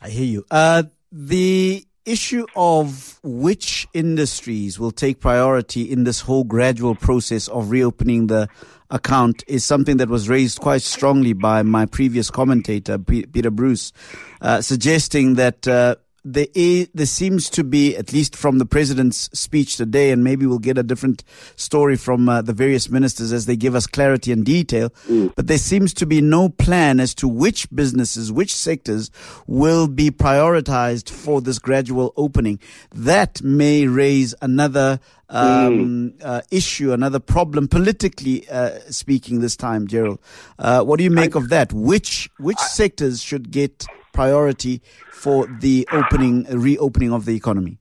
I 0.00 0.08
hear 0.08 0.24
you. 0.24 0.44
Uh, 0.50 0.84
the 1.12 1.84
issue 2.10 2.46
of 2.56 3.18
which 3.22 3.86
industries 3.94 4.78
will 4.78 4.90
take 4.90 5.20
priority 5.20 5.82
in 5.82 6.04
this 6.04 6.20
whole 6.20 6.44
gradual 6.44 6.94
process 6.94 7.48
of 7.48 7.70
reopening 7.70 8.26
the 8.26 8.48
account 8.90 9.44
is 9.46 9.64
something 9.64 9.98
that 9.98 10.08
was 10.08 10.28
raised 10.28 10.60
quite 10.60 10.82
strongly 10.82 11.32
by 11.32 11.62
my 11.62 11.86
previous 11.86 12.30
commentator, 12.30 12.98
Peter 12.98 13.50
Bruce, 13.50 13.92
uh, 14.40 14.60
suggesting 14.60 15.34
that 15.34 15.68
uh, 15.68 15.94
there, 16.24 16.46
is, 16.54 16.88
there 16.94 17.06
seems 17.06 17.48
to 17.50 17.64
be, 17.64 17.96
at 17.96 18.12
least 18.12 18.36
from 18.36 18.58
the 18.58 18.66
president's 18.66 19.30
speech 19.38 19.76
today, 19.76 20.10
and 20.10 20.22
maybe 20.22 20.46
we'll 20.46 20.58
get 20.58 20.78
a 20.78 20.82
different 20.82 21.24
story 21.56 21.96
from 21.96 22.28
uh, 22.28 22.42
the 22.42 22.52
various 22.52 22.90
ministers 22.90 23.32
as 23.32 23.46
they 23.46 23.56
give 23.56 23.74
us 23.74 23.86
clarity 23.86 24.32
and 24.32 24.44
detail, 24.44 24.90
mm. 25.08 25.32
but 25.34 25.46
there 25.46 25.58
seems 25.58 25.94
to 25.94 26.06
be 26.06 26.20
no 26.20 26.48
plan 26.48 27.00
as 27.00 27.14
to 27.14 27.28
which 27.28 27.70
businesses, 27.74 28.30
which 28.30 28.54
sectors 28.54 29.10
will 29.46 29.86
be 29.86 30.10
prioritized 30.10 31.08
for 31.10 31.40
this 31.40 31.58
gradual 31.58 32.12
opening. 32.16 32.58
That 32.94 33.42
may 33.42 33.86
raise 33.86 34.34
another 34.42 35.00
um, 35.28 36.12
mm. 36.18 36.24
uh, 36.24 36.42
issue, 36.50 36.92
another 36.92 37.20
problem 37.20 37.68
politically 37.68 38.48
uh, 38.48 38.78
speaking 38.90 39.40
this 39.40 39.56
time, 39.56 39.86
Gerald. 39.86 40.18
Uh, 40.58 40.82
what 40.82 40.98
do 40.98 41.04
you 41.04 41.10
make 41.10 41.36
I, 41.36 41.38
of 41.38 41.48
that? 41.50 41.72
Which 41.72 42.30
which 42.38 42.58
I, 42.60 42.66
sectors 42.66 43.22
should 43.22 43.50
get 43.50 43.86
priority 44.12 44.82
for 45.12 45.46
the 45.46 45.86
opening, 45.92 46.44
reopening 46.44 47.12
of 47.12 47.24
the 47.24 47.36
economy? 47.36 47.78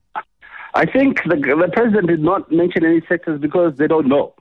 I 0.75 0.86
think 0.86 1.24
the, 1.24 1.36
the 1.36 1.69
president 1.74 2.07
did 2.07 2.19
not 2.21 2.51
mention 2.51 2.86
any 2.86 3.01
sectors 3.09 3.41
because 3.41 3.74
they 3.77 3.88
don't 3.88 4.07
know. 4.07 4.33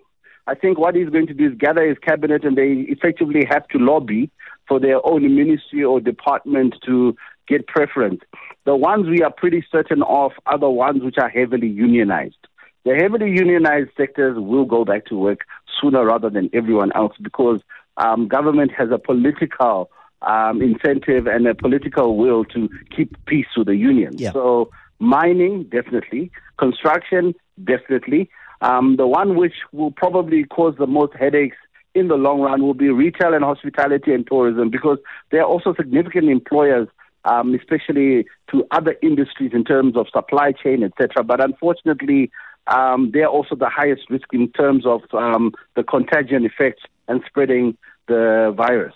I 0.46 0.54
think 0.54 0.78
what 0.78 0.94
he's 0.94 1.10
going 1.10 1.26
to 1.26 1.34
do 1.34 1.46
is 1.46 1.58
gather 1.58 1.86
his 1.86 1.98
cabinet 1.98 2.44
and 2.44 2.56
they 2.56 2.86
effectively 2.88 3.44
have 3.50 3.68
to 3.68 3.78
lobby 3.78 4.30
for 4.66 4.80
their 4.80 5.04
own 5.06 5.22
ministry 5.34 5.84
or 5.84 6.00
department 6.00 6.74
to 6.86 7.16
get 7.46 7.66
preference. 7.66 8.20
The 8.64 8.76
ones 8.76 9.08
we 9.08 9.22
are 9.22 9.32
pretty 9.32 9.64
certain 9.70 10.02
of 10.02 10.32
are 10.46 10.58
the 10.58 10.70
ones 10.70 11.02
which 11.02 11.16
are 11.18 11.28
heavily 11.28 11.68
unionized. 11.68 12.36
The 12.84 12.94
heavily 12.94 13.30
unionized 13.30 13.90
sectors 13.96 14.38
will 14.38 14.64
go 14.64 14.84
back 14.84 15.06
to 15.06 15.16
work 15.16 15.40
sooner 15.80 16.04
rather 16.04 16.30
than 16.30 16.50
everyone 16.52 16.92
else 16.94 17.14
because 17.20 17.60
um, 17.96 18.28
government 18.28 18.70
has 18.76 18.88
a 18.90 18.98
political 18.98 19.90
um, 20.22 20.62
incentive 20.62 21.26
and 21.26 21.46
a 21.46 21.54
political 21.54 22.16
will 22.16 22.44
to 22.46 22.68
keep 22.94 23.16
peace 23.26 23.46
with 23.56 23.66
the 23.66 23.76
union. 23.76 24.16
Yeah. 24.16 24.32
So 24.32 24.70
mining, 24.98 25.64
definitely. 25.64 26.30
Construction, 26.58 27.34
definitely. 27.62 28.30
Um, 28.60 28.96
the 28.96 29.06
one 29.06 29.36
which 29.36 29.54
will 29.72 29.92
probably 29.92 30.44
cause 30.44 30.74
the 30.78 30.86
most 30.86 31.14
headaches 31.14 31.56
in 31.94 32.08
the 32.08 32.16
long 32.16 32.40
run 32.40 32.62
will 32.62 32.74
be 32.74 32.90
retail 32.90 33.34
and 33.34 33.44
hospitality 33.44 34.12
and 34.12 34.26
tourism 34.26 34.70
because 34.70 34.98
they 35.30 35.38
are 35.38 35.46
also 35.46 35.74
significant 35.74 36.28
employers, 36.28 36.88
um, 37.24 37.54
especially 37.54 38.26
to 38.50 38.64
other 38.70 38.96
industries 39.02 39.52
in 39.52 39.64
terms 39.64 39.96
of 39.96 40.06
supply 40.12 40.52
chain, 40.52 40.82
etc. 40.82 41.22
But 41.24 41.42
unfortunately, 41.42 42.30
um, 42.66 43.10
they 43.12 43.20
are 43.20 43.30
also 43.30 43.54
the 43.54 43.68
highest 43.68 44.02
risk 44.10 44.26
in 44.32 44.50
terms 44.52 44.84
of 44.84 45.02
um, 45.12 45.52
the 45.74 45.82
contagion 45.82 46.44
effect 46.44 46.80
and 47.06 47.22
spreading 47.26 47.76
the 48.06 48.52
virus. 48.56 48.94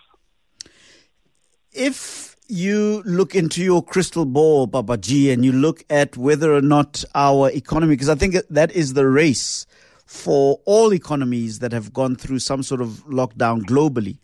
If 1.73 2.37
you 2.49 3.03
look 3.07 3.35
into 3.35 3.63
your 3.63 3.83
crystal 3.83 4.27
ball, 4.27 4.69
Babaji, 4.69 5.33
and 5.33 5.45
you 5.45 5.53
look 5.53 5.85
at 5.89 6.17
whether 6.17 6.53
or 6.53 6.61
not 6.61 7.03
our 7.15 7.51
economy, 7.51 7.95
because 7.95 8.11
I 8.11 8.15
think 8.15 8.37
that 8.51 8.71
is 8.73 8.93
the 8.93 9.07
race 9.07 9.67
for 10.05 10.61
all 10.67 10.93
economies 10.93 11.61
that 11.61 11.73
have 11.73 11.95
gone 11.95 12.17
through 12.17 12.41
some 12.41 12.63
sort 12.63 12.83
of 12.83 13.05
lockdown 13.07 13.63
globally. 13.63 14.19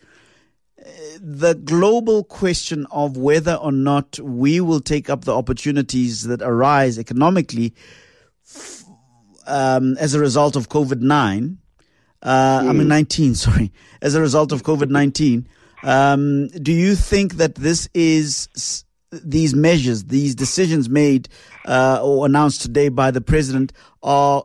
The 1.19 1.55
global 1.55 2.23
question 2.23 2.87
of 2.91 3.17
whether 3.17 3.55
or 3.55 3.73
not 3.73 4.19
we 4.21 4.61
will 4.61 4.81
take 4.81 5.09
up 5.09 5.25
the 5.25 5.35
opportunities 5.35 6.25
that 6.25 6.43
arise 6.43 6.99
economically 6.99 7.75
um, 9.47 9.97
as 9.97 10.15
a 10.15 10.21
result 10.21 10.55
of 10.55 10.69
COVID 10.69 11.01
9, 11.01 11.59
uh, 12.23 12.61
mm. 12.61 12.69
I 12.69 12.73
mean 12.73 12.83
hmm. 12.83 12.89
19, 12.89 13.35
sorry, 13.35 13.73
as 14.03 14.15
a 14.15 14.21
result 14.21 14.53
of 14.53 14.63
COVID 14.63 14.91
19. 14.91 15.49
Um, 15.83 16.49
do 16.49 16.73
you 16.73 16.95
think 16.95 17.35
that 17.35 17.55
this 17.55 17.89
is 17.95 18.85
these 19.11 19.55
measures, 19.55 20.05
these 20.05 20.35
decisions 20.35 20.89
made 20.89 21.29
uh, 21.67 22.01
or 22.03 22.27
announced 22.27 22.63
today 22.63 22.89
by 22.89 23.11
the 23.11 23.21
president 23.21 23.73
are 24.03 24.45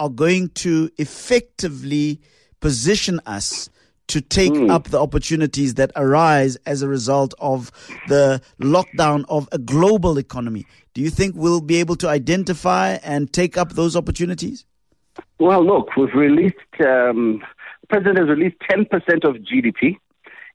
are 0.00 0.08
going 0.08 0.48
to 0.50 0.90
effectively 0.98 2.20
position 2.60 3.20
us 3.26 3.70
to 4.08 4.20
take 4.20 4.52
mm. 4.52 4.70
up 4.70 4.84
the 4.84 5.00
opportunities 5.00 5.74
that 5.74 5.90
arise 5.96 6.56
as 6.66 6.82
a 6.82 6.88
result 6.88 7.32
of 7.38 7.70
the 8.08 8.40
lockdown 8.60 9.24
of 9.28 9.48
a 9.52 9.58
global 9.58 10.18
economy. 10.18 10.66
Do 10.92 11.00
you 11.00 11.10
think 11.10 11.34
we'll 11.36 11.60
be 11.60 11.76
able 11.76 11.96
to 11.96 12.08
identify 12.08 12.98
and 13.02 13.32
take 13.32 13.56
up 13.56 13.72
those 13.72 13.96
opportunities? 13.96 14.66
Well, 15.38 15.64
look, 15.64 15.96
we've 15.96 16.14
released, 16.14 16.56
um, 16.80 17.42
the 17.80 17.86
president 17.88 18.18
has 18.18 18.28
released 18.28 18.56
10% 18.70 18.88
of 19.24 19.36
GDP 19.36 19.96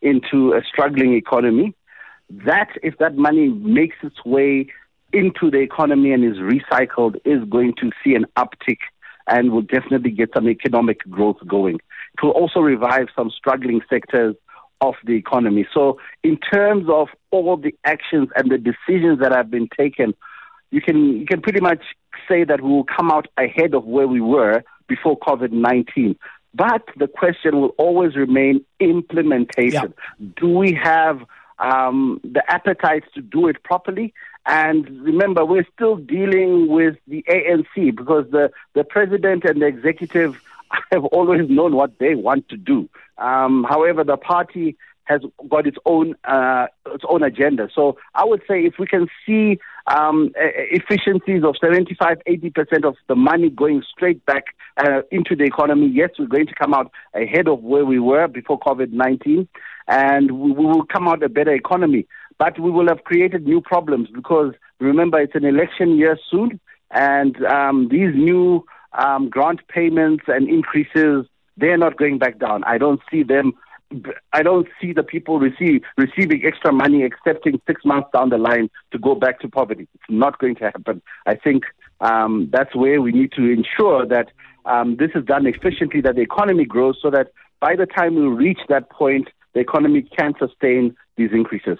into 0.02 0.54
a 0.54 0.62
struggling 0.68 1.14
economy. 1.14 1.76
That, 2.30 2.70
if 2.84 2.98
that 3.00 3.16
money 3.16 3.50
makes 3.50 3.98
its 4.04 4.24
way 4.26 4.68
into 5.12 5.50
the 5.50 5.58
economy 5.60 6.12
and 6.12 6.24
is 6.24 6.38
recycled, 6.38 7.16
is 7.26 7.44
going 7.50 7.74
to 7.82 7.92
see 8.04 8.14
an 8.14 8.26
uptick 8.38 8.78
and 9.28 9.52
will 9.52 9.62
definitely 9.62 10.12
get 10.12 10.30
some 10.36 10.48
economic 10.50 11.00
growth 11.10 11.38
going. 11.48 11.76
It 11.76 12.24
will 12.24 12.32
also 12.32 12.60
revive 12.60 13.08
some 13.16 13.30
struggling 13.30 13.82
sectors 13.90 14.36
of 14.82 14.96
the 15.04 15.14
economy. 15.14 15.68
So, 15.74 16.00
in 16.24 16.38
terms 16.38 16.86
of 16.90 17.10
all 17.32 17.58
the 17.58 17.76
actions 17.84 18.30
and 18.36 18.50
the 18.50 18.58
decisions 18.58 19.20
that 19.20 19.32
have 19.32 19.52
been 19.52 19.68
taken, 19.78 20.14
you 20.72 20.82
can 20.82 21.20
you 21.20 21.26
can 21.26 21.42
pretty 21.42 21.62
much 21.62 21.84
say 22.28 22.44
that 22.44 22.62
we 22.62 22.70
will 22.70 22.86
come 22.86 23.12
out 23.12 23.28
ahead 23.38 23.74
of 23.74 23.86
where 23.86 24.08
we 24.08 24.22
were 24.22 24.64
before 24.88 25.18
COVID 25.20 25.52
nineteen. 25.52 26.16
But 26.54 26.84
the 26.98 27.08
question 27.08 27.62
will 27.62 27.76
always 27.78 28.16
remain 28.16 28.66
implementation. 28.80 29.94
Yeah. 30.20 30.28
Do 30.38 30.50
we 30.50 30.74
have 30.74 31.22
um, 31.60 32.20
the 32.24 32.44
appetite 32.52 33.04
to 33.16 33.22
do 33.22 33.48
it 33.48 33.64
properly? 33.64 34.14
And 34.46 34.90
remember, 35.02 35.46
we're 35.46 35.68
still 35.76 35.98
dealing 35.98 36.68
with 36.70 36.98
the 37.08 37.24
ANC 37.30 37.96
because 37.96 38.26
the, 38.32 38.52
the 38.74 38.84
president 38.84 39.44
and 39.46 39.62
the 39.62 39.68
executive 39.68 40.42
have 40.92 41.06
always 41.06 41.50
known 41.50 41.76
what 41.76 42.00
they 42.00 42.16
want 42.16 42.50
to 42.50 42.58
do. 42.58 42.90
Um, 43.18 43.66
however, 43.68 44.04
the 44.04 44.18
party 44.18 44.78
has 45.10 45.22
got 45.50 45.66
its 45.66 45.78
own 45.86 46.16
uh, 46.24 46.68
its 46.94 47.04
own 47.10 47.24
agenda. 47.24 47.68
So 47.74 47.98
I 48.14 48.24
would 48.24 48.42
say 48.48 48.64
if 48.64 48.76
we 48.78 48.86
can 48.86 49.08
see 49.26 49.60
um, 49.88 50.32
efficiencies 50.36 51.44
of 51.44 51.56
75, 51.60 52.18
80 52.26 52.50
percent 52.52 52.86
of 52.86 52.96
the 53.08 53.16
money 53.16 53.50
going 53.50 53.84
straight 53.92 54.24
back 54.26 54.44
uh, 54.78 55.02
into 55.12 55.36
the 55.36 55.44
economy, 55.44 55.88
yes, 55.92 56.12
we're 56.20 56.28
going 56.28 56.48
to 56.48 56.56
come 56.56 56.74
out 56.76 56.92
ahead 57.16 57.48
of 57.48 57.62
where 57.64 57.86
we 57.86 58.00
were 58.00 58.28
before 58.28 58.60
COVID 58.60 58.92
19, 58.92 59.48
and 59.88 60.32
we 60.32 60.52
will 60.52 60.86
come 60.86 61.08
out 61.08 61.24
a 61.24 61.30
better 61.30 61.54
economy. 61.54 62.06
But 62.38 62.60
we 62.60 62.72
will 62.72 62.88
have 62.88 63.04
created 63.04 63.46
new 63.46 63.62
problems 63.62 64.10
because 64.14 64.54
remember 64.80 65.20
it's 65.20 65.36
an 65.36 65.44
election 65.44 65.98
year 65.98 66.18
soon, 66.30 66.60
and 66.92 67.44
um, 67.46 67.90
these 67.90 68.14
new 68.14 68.64
um, 68.94 69.30
grant 69.30 69.68
payments 69.68 70.26
and 70.28 70.48
increases 70.48 71.26
they're 71.58 71.78
not 71.78 71.98
going 71.98 72.20
back 72.20 72.40
down. 72.40 72.64
I 72.64 72.78
don't 72.78 73.02
see 73.12 73.24
them 73.24 73.54
I 74.34 74.44
don't 74.44 74.68
see 74.80 74.94
the 74.94 75.04
people 75.04 75.40
receive, 75.40 75.82
receiving 75.98 76.44
extra 76.46 76.72
money, 76.72 77.04
accepting 77.04 77.60
six 77.66 77.84
months 77.84 78.10
down 78.14 78.30
the 78.30 78.38
line 78.38 78.70
to 78.92 79.00
go 79.00 79.16
back 79.16 79.40
to 79.42 79.50
poverty. 79.50 79.88
It's 79.96 80.04
not 80.10 80.38
going 80.40 80.56
to 80.56 80.66
happen. 80.66 81.02
I 81.26 81.36
think 81.36 81.64
um, 82.00 82.50
that's 82.52 82.76
where 82.76 83.02
we 83.02 83.12
need 83.12 83.32
to 83.34 83.44
ensure 83.52 84.06
that 84.06 84.28
um, 84.66 84.98
this 84.98 85.10
is 85.16 85.26
done 85.26 85.48
efficiently, 85.48 86.02
that 86.02 86.16
the 86.16 86.22
economy 86.22 86.66
grows, 86.66 87.00
so 87.02 87.10
that 87.10 87.32
by 87.60 87.76
the 87.76 87.88
time 87.88 88.16
we 88.16 88.28
reach 88.28 88.60
that 88.70 88.90
point, 88.92 89.30
the 89.54 89.60
economy 89.60 90.04
can 90.18 90.34
sustain 90.38 90.96
these 91.18 91.32
increases. 91.32 91.80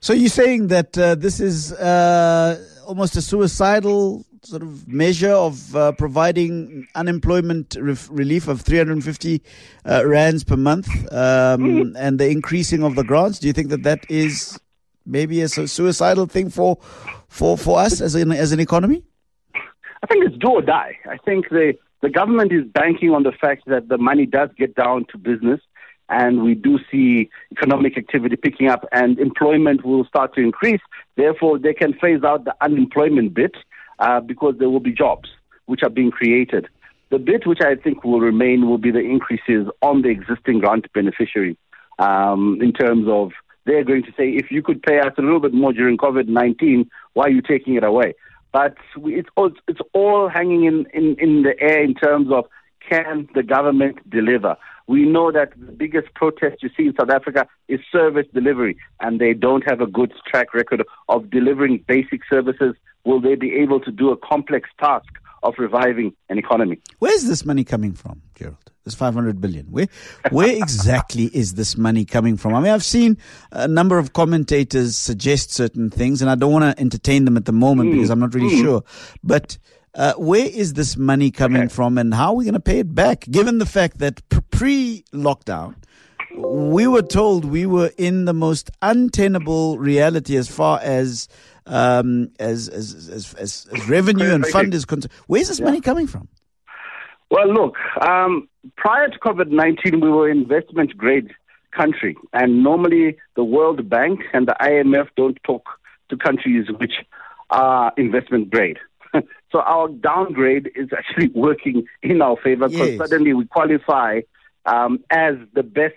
So 0.00 0.12
you're 0.12 0.28
saying 0.28 0.66
that 0.68 0.98
uh, 0.98 1.14
this 1.14 1.40
is 1.40 1.72
uh, 1.72 2.62
almost 2.86 3.16
a 3.16 3.22
suicidal 3.22 4.24
sort 4.42 4.62
of 4.62 4.86
measure 4.86 5.32
of 5.32 5.74
uh, 5.74 5.92
providing 5.92 6.86
unemployment 6.94 7.76
ref- 7.80 8.08
relief 8.10 8.48
of 8.48 8.60
350 8.60 9.42
uh, 9.88 10.06
rands 10.06 10.44
per 10.44 10.56
month 10.56 10.88
um, 11.12 11.94
and 11.98 12.18
the 12.18 12.28
increasing 12.28 12.82
of 12.82 12.94
the 12.94 13.04
grants? 13.04 13.38
Do 13.38 13.46
you 13.46 13.52
think 13.52 13.68
that 13.70 13.82
that 13.84 14.04
is 14.10 14.58
maybe 15.06 15.40
a 15.42 15.48
suicidal 15.48 16.26
thing 16.26 16.50
for 16.50 16.78
for 17.28 17.58
for 17.58 17.78
us 17.78 18.00
as 18.00 18.14
an 18.14 18.32
as 18.32 18.52
an 18.52 18.60
economy? 18.60 19.02
I 20.02 20.06
think 20.06 20.24
it's 20.26 20.36
do 20.36 20.48
or 20.48 20.62
die. 20.62 20.98
I 21.08 21.16
think 21.18 21.48
the 21.48 21.74
the 22.02 22.10
government 22.10 22.52
is 22.52 22.64
banking 22.66 23.10
on 23.10 23.22
the 23.22 23.32
fact 23.32 23.62
that 23.66 23.88
the 23.88 23.98
money 23.98 24.26
does 24.26 24.50
get 24.58 24.74
down 24.74 25.06
to 25.10 25.18
business 25.18 25.60
and 26.08 26.42
we 26.42 26.54
do 26.54 26.78
see 26.90 27.30
economic 27.52 27.96
activity 27.96 28.36
picking 28.36 28.68
up 28.68 28.86
and 28.92 29.18
employment 29.18 29.84
will 29.84 30.04
start 30.04 30.34
to 30.34 30.40
increase. 30.40 30.80
Therefore, 31.16 31.58
they 31.58 31.72
can 31.72 31.94
phase 31.94 32.22
out 32.22 32.44
the 32.44 32.54
unemployment 32.60 33.34
bit 33.34 33.56
uh, 33.98 34.20
because 34.20 34.54
there 34.58 34.68
will 34.68 34.80
be 34.80 34.92
jobs 34.92 35.30
which 35.66 35.82
are 35.82 35.90
being 35.90 36.10
created. 36.10 36.68
The 37.10 37.18
bit 37.18 37.46
which 37.46 37.60
I 37.62 37.76
think 37.76 38.04
will 38.04 38.20
remain 38.20 38.68
will 38.68 38.78
be 38.78 38.90
the 38.90 39.00
increases 39.00 39.68
on 39.82 40.02
the 40.02 40.08
existing 40.08 40.60
grant 40.60 40.92
beneficiaries 40.92 41.56
um, 41.98 42.58
in 42.60 42.72
terms 42.72 43.06
of 43.08 43.32
they're 43.66 43.84
going 43.84 44.02
to 44.02 44.10
say, 44.10 44.30
if 44.30 44.50
you 44.50 44.62
could 44.62 44.82
pay 44.82 44.98
us 44.98 45.14
a 45.16 45.22
little 45.22 45.40
bit 45.40 45.54
more 45.54 45.72
during 45.72 45.96
COVID 45.96 46.28
19, 46.28 46.90
why 47.14 47.24
are 47.24 47.30
you 47.30 47.40
taking 47.40 47.76
it 47.76 47.84
away? 47.84 48.14
But 48.52 48.76
it's 48.96 49.28
all, 49.36 49.50
it's 49.66 49.80
all 49.94 50.28
hanging 50.28 50.64
in, 50.64 50.86
in, 50.92 51.16
in 51.18 51.42
the 51.42 51.58
air 51.60 51.82
in 51.82 51.94
terms 51.94 52.28
of 52.30 52.44
can 52.88 53.28
the 53.34 53.42
government 53.42 53.98
deliver? 54.08 54.56
We 54.86 55.04
know 55.04 55.32
that 55.32 55.52
the 55.58 55.72
biggest 55.72 56.12
protest 56.14 56.62
you 56.62 56.70
see 56.76 56.86
in 56.86 56.94
South 56.98 57.10
Africa 57.10 57.46
is 57.68 57.80
service 57.90 58.26
delivery, 58.34 58.76
and 59.00 59.20
they 59.20 59.32
don't 59.32 59.68
have 59.68 59.80
a 59.80 59.86
good 59.86 60.12
track 60.26 60.52
record 60.52 60.84
of 61.08 61.30
delivering 61.30 61.84
basic 61.86 62.20
services. 62.28 62.74
Will 63.04 63.20
they 63.20 63.34
be 63.34 63.54
able 63.54 63.80
to 63.80 63.90
do 63.90 64.10
a 64.10 64.16
complex 64.16 64.68
task 64.78 65.08
of 65.42 65.54
reviving 65.58 66.12
an 66.28 66.38
economy? 66.38 66.80
Where's 66.98 67.24
this 67.24 67.44
money 67.44 67.64
coming 67.64 67.92
from, 67.92 68.22
Gerald? 68.34 68.56
This 68.84 68.94
500 68.94 69.40
billion. 69.40 69.66
Where, 69.66 69.86
where 70.30 70.54
exactly 70.62 71.24
is 71.26 71.54
this 71.54 71.76
money 71.76 72.04
coming 72.04 72.36
from? 72.36 72.54
I 72.54 72.60
mean, 72.60 72.72
I've 72.72 72.84
seen 72.84 73.16
a 73.52 73.66
number 73.66 73.98
of 73.98 74.12
commentators 74.12 74.96
suggest 74.96 75.52
certain 75.52 75.88
things, 75.88 76.20
and 76.20 76.30
I 76.30 76.34
don't 76.34 76.52
want 76.52 76.76
to 76.76 76.80
entertain 76.80 77.24
them 77.24 77.38
at 77.38 77.46
the 77.46 77.52
moment 77.52 77.90
mm. 77.90 77.92
because 77.94 78.10
I'm 78.10 78.20
not 78.20 78.34
really 78.34 78.54
mm. 78.54 78.60
sure. 78.60 78.84
But 79.22 79.56
uh, 79.94 80.14
where 80.14 80.46
is 80.46 80.74
this 80.74 80.96
money 80.96 81.30
coming 81.30 81.62
okay. 81.62 81.68
from 81.68 81.98
and 81.98 82.12
how 82.12 82.28
are 82.28 82.34
we 82.34 82.44
going 82.44 82.54
to 82.54 82.60
pay 82.60 82.80
it 82.80 82.94
back? 82.94 83.20
Given 83.30 83.58
the 83.58 83.66
fact 83.66 83.98
that 83.98 84.22
pre 84.50 85.04
lockdown, 85.12 85.74
we 86.36 86.86
were 86.86 87.02
told 87.02 87.44
we 87.44 87.66
were 87.66 87.90
in 87.96 88.24
the 88.24 88.34
most 88.34 88.70
untenable 88.82 89.78
reality 89.78 90.36
as 90.36 90.48
far 90.48 90.80
as 90.82 91.28
um, 91.66 92.30
as, 92.38 92.68
as, 92.68 93.08
as, 93.08 93.34
as, 93.34 93.66
as 93.72 93.88
revenue 93.88 94.34
and 94.34 94.46
fund 94.46 94.74
is 94.74 94.84
concerned. 94.84 95.12
Where's 95.26 95.48
this 95.48 95.60
yeah. 95.60 95.66
money 95.66 95.80
coming 95.80 96.06
from? 96.06 96.28
Well, 97.30 97.52
look, 97.52 97.76
um, 98.00 98.48
prior 98.76 99.08
to 99.08 99.18
COVID 99.18 99.48
19, 99.48 100.00
we 100.00 100.10
were 100.10 100.28
investment 100.28 100.96
grade 100.96 101.30
country. 101.74 102.16
And 102.32 102.62
normally 102.62 103.16
the 103.36 103.44
World 103.44 103.88
Bank 103.88 104.20
and 104.32 104.46
the 104.46 104.56
IMF 104.60 105.08
don't 105.16 105.38
talk 105.44 105.68
to 106.10 106.16
countries 106.16 106.66
which 106.78 106.94
are 107.50 107.92
investment 107.96 108.50
grade. 108.50 108.78
so 109.52 109.60
our 109.60 109.88
downgrade 109.88 110.70
is 110.74 110.88
actually 110.96 111.28
working 111.34 111.86
in 112.02 112.20
our 112.22 112.36
favor 112.36 112.68
because 112.68 112.90
yes. 112.90 112.98
suddenly 112.98 113.32
we 113.32 113.46
qualify 113.46 114.20
um, 114.66 115.02
as 115.10 115.34
the 115.54 115.62
best 115.62 115.94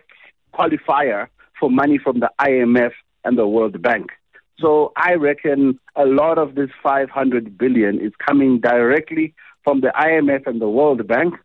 qualifier 0.53 1.27
for 1.59 1.69
money 1.69 1.97
from 1.97 2.19
the 2.19 2.29
IMF 2.39 2.91
and 3.23 3.37
the 3.37 3.47
World 3.47 3.81
Bank. 3.81 4.11
So 4.59 4.91
I 4.95 5.13
reckon 5.13 5.79
a 5.95 6.05
lot 6.05 6.37
of 6.37 6.55
this 6.55 6.69
500 6.81 7.57
billion 7.57 7.99
is 7.99 8.11
coming 8.25 8.59
directly 8.59 9.35
from 9.63 9.81
the 9.81 9.91
IMF 9.95 10.47
and 10.47 10.59
the 10.61 10.69
World 10.69 11.05
Bank. 11.07 11.35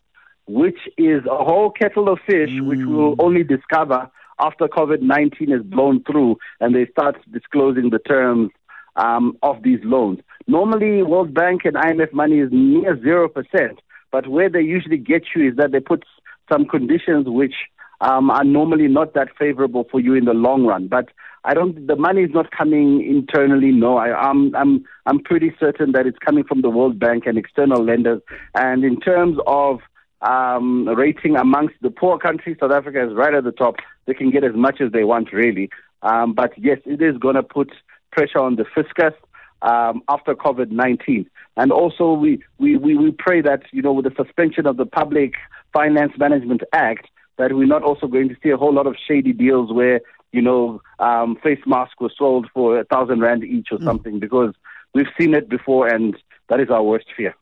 which 0.47 0.79
is 0.99 1.25
a 1.27 1.45
whole 1.45 1.71
kettle 1.71 2.09
of 2.09 2.19
fish, 2.27 2.51
mm. 2.51 2.67
which 2.67 2.81
we'll 2.83 3.15
only 3.19 3.45
discover 3.45 4.11
after 4.39 4.67
COVID 4.67 5.01
19 5.01 5.53
is 5.53 5.63
blown 5.63 6.03
through 6.05 6.37
and 6.61 6.75
they 6.75 6.87
start 6.87 7.17
disclosing 7.31 7.91
the 7.91 7.99
terms 8.01 8.51
um, 8.97 9.37
of 9.43 9.63
these 9.63 9.81
loans. 9.85 10.21
Normally, 10.47 11.03
World 11.03 11.35
Bank 11.35 11.63
and 11.65 11.75
IMF 11.75 12.13
money 12.13 12.41
is 12.41 12.51
near 12.53 12.97
0%, 12.97 13.79
but 14.11 14.29
where 14.29 14.51
they 14.51 14.61
usually 14.61 14.99
get 14.99 15.23
you 15.35 15.49
is 15.49 15.57
that 15.57 15.73
they 15.73 15.81
put 15.81 16.05
some 16.51 16.67
conditions 16.67 17.27
which 17.29 17.55
um, 18.01 18.31
are 18.31 18.45
normally 18.45 18.89
not 18.89 19.15
that 19.15 19.29
favorable 19.39 19.87
for 19.91 20.01
you 20.01 20.15
in 20.15 20.25
the 20.25 20.35
long 20.35 20.67
run. 20.67 20.89
But 20.89 21.09
I 21.45 21.55
don't. 21.55 21.87
The 21.87 21.97
money 21.97 22.23
is 22.23 22.31
not 22.33 22.51
coming 22.51 23.05
internally. 23.09 23.73
No, 23.73 23.97
I, 23.97 24.09
am 24.09 24.55
I'm, 24.55 24.57
I'm 24.57 24.85
I'm 25.07 25.19
pretty 25.21 25.53
certain 25.59 25.93
that 25.93 26.07
it's 26.07 26.19
coming 26.19 26.45
from 26.45 26.63
the 26.63 26.71
World 26.71 26.99
Bank 26.99 27.25
and 27.27 27.39
external 27.39 27.85
lenders. 27.85 28.21
And 28.55 28.85
in 28.85 29.01
terms 29.01 29.39
of 29.47 29.81
um, 30.21 30.89
rating 30.89 31.37
amongst 31.37 31.75
the 31.81 31.91
poor 31.91 32.19
countries, 32.19 32.57
South 32.61 32.71
Africa 32.71 33.09
is 33.09 33.15
right 33.15 33.35
at 33.35 33.45
the 33.45 33.53
top. 33.53 33.77
They 34.07 34.15
can 34.15 34.31
get 34.31 34.45
as 34.45 34.55
much 34.55 34.81
as 34.81 34.93
they 34.93 35.05
want, 35.05 35.33
really. 35.33 35.71
Um, 36.03 36.35
but 36.35 36.53
yes, 36.57 36.79
it 36.85 37.03
is 37.03 37.17
going 37.19 37.37
to 37.37 37.43
put 37.43 37.73
pressure 38.13 38.39
on 38.39 38.57
the 38.57 38.65
fiscus 38.75 39.15
um, 39.63 40.03
after 40.09 40.35
COVID 40.35 40.71
19. 40.71 41.29
And 41.57 41.73
also, 41.73 42.13
we, 42.13 42.43
we, 42.59 42.77
we, 42.77 42.97
we 42.97 43.11
pray 43.11 43.41
that, 43.43 43.63
you 43.73 43.83
know, 43.83 43.93
with 43.93 44.05
the 44.05 44.25
suspension 44.25 44.67
of 44.67 44.77
the 44.77 44.87
Public 44.87 45.35
Finance 45.73 46.13
Management 46.19 46.63
Act, 46.73 47.09
that 47.39 47.53
we're 47.53 47.67
not 47.67 47.83
also 47.83 48.07
going 48.07 48.29
to 48.29 48.37
see 48.43 48.51
a 48.51 48.57
whole 48.57 48.73
lot 48.73 48.87
of 48.87 48.97
shady 49.07 49.33
deals 49.33 49.73
where, 49.73 50.01
you 50.33 50.41
know, 50.41 50.81
um, 50.99 51.37
face 51.43 51.61
masks 51.67 51.95
were 52.01 52.13
sold 52.17 52.49
for 52.55 52.81
a 52.81 52.85
thousand 52.85 53.21
rand 53.21 53.45
each 53.45 53.69
or 53.71 53.79
mm. 53.79 53.85
something, 53.85 54.19
because 54.19 54.55
we've 54.95 55.07
seen 55.19 55.35
it 55.35 55.49
before 55.49 55.89
and 55.89 56.17
that 56.49 56.61
is 56.61 56.71
our 56.71 56.83
worst 56.83 57.07
fear. 57.17 57.35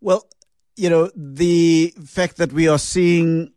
Well, 0.00 0.26
you 0.76 0.90
know, 0.90 1.10
the 1.14 1.94
fact 2.04 2.36
that 2.36 2.52
we 2.52 2.68
are 2.68 2.78
seeing 2.78 3.52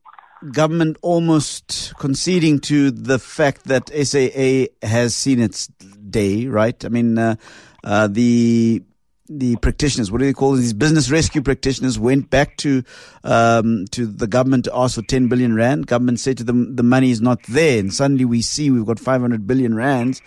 government 0.52 0.98
almost 1.02 1.94
conceding 1.98 2.60
to 2.60 2.92
the 2.92 3.20
fact 3.20 3.66
that 3.66 3.90
SAA 3.90 4.74
has 4.88 5.16
seen 5.16 5.40
its 5.40 5.68
day, 5.68 6.48
right? 6.48 6.84
I 6.86 6.90
mean, 6.90 7.18
uh, 7.18 7.36
uh, 7.84 8.08
the 8.08 8.82
the 9.30 9.56
practitioners, 9.58 10.12
what 10.12 10.20
do 10.20 10.26
they 10.26 10.34
call 10.34 10.54
these 10.54 10.74
business 10.74 11.12
rescue 11.12 11.42
practitioners, 11.42 12.00
went 12.00 12.30
back 12.30 12.58
to 12.58 12.84
um, 13.24 13.86
to 13.92 14.08
the 14.08 14.28
government 14.28 14.66
to 14.66 14.76
ask 14.76 14.96
for 14.96 15.04
10 15.04 15.28
billion 15.28 15.56
rand. 15.56 15.88
Government 15.88 16.20
said 16.20 16.38
to 16.40 16.44
them, 16.44 16.76
the 16.76 16.84
money 16.84 17.12
is 17.12 17.22
not 17.22 17.44
there, 17.44 17.80
and 17.80 17.94
suddenly 17.94 18.26
we 18.26 18.42
see 18.42 18.72
we've 18.72 18.86
got 18.86 19.00
500 19.00 19.46
billion 19.46 19.76
rands. 19.76 20.22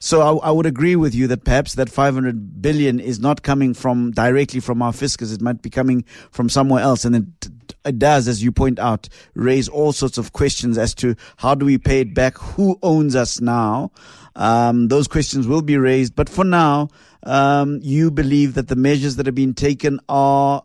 So 0.00 0.20
I, 0.20 0.48
I, 0.48 0.50
would 0.52 0.66
agree 0.66 0.94
with 0.94 1.12
you 1.12 1.26
that 1.26 1.44
perhaps 1.44 1.74
that 1.74 1.90
500 1.90 2.62
billion 2.62 3.00
is 3.00 3.18
not 3.18 3.42
coming 3.42 3.74
from 3.74 4.12
directly 4.12 4.60
from 4.60 4.80
our 4.80 4.92
fiscus. 4.92 5.32
It 5.32 5.40
might 5.40 5.60
be 5.60 5.70
coming 5.70 6.04
from 6.30 6.48
somewhere 6.48 6.82
else, 6.82 7.04
and 7.04 7.16
it 7.16 7.48
it 7.84 7.98
does, 7.98 8.28
as 8.28 8.42
you 8.42 8.52
point 8.52 8.78
out, 8.78 9.08
raise 9.34 9.68
all 9.68 9.92
sorts 9.92 10.18
of 10.18 10.32
questions 10.32 10.78
as 10.78 10.94
to 10.96 11.16
how 11.38 11.54
do 11.54 11.64
we 11.64 11.78
pay 11.78 12.00
it 12.00 12.14
back, 12.14 12.36
who 12.36 12.78
owns 12.82 13.16
us 13.16 13.40
now. 13.40 13.90
Um, 14.38 14.86
those 14.86 15.08
questions 15.08 15.48
will 15.48 15.62
be 15.62 15.76
raised, 15.76 16.14
but 16.14 16.28
for 16.28 16.44
now, 16.44 16.88
um, 17.24 17.80
you 17.82 18.10
believe 18.12 18.54
that 18.54 18.68
the 18.68 18.76
measures 18.76 19.16
that 19.16 19.26
have 19.26 19.34
been 19.34 19.52
taken 19.52 19.98
are, 20.08 20.62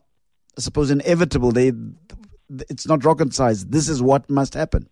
I 0.58 0.62
suppose, 0.62 0.92
inevitable. 0.92 1.51
They, 1.51 1.74
it's 2.70 2.88
not 2.88 3.03
rocket 3.03 3.34
science. 3.34 3.63
This 3.65 3.89
is 3.89 4.01
what 4.01 4.30
must 4.30 4.53
happen. 4.53 4.88